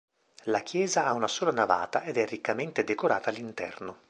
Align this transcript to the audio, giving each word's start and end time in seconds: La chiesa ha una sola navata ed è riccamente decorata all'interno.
La 0.45 0.61
chiesa 0.61 1.05
ha 1.05 1.13
una 1.13 1.27
sola 1.27 1.51
navata 1.51 2.01
ed 2.01 2.17
è 2.17 2.25
riccamente 2.25 2.83
decorata 2.83 3.29
all'interno. 3.29 3.99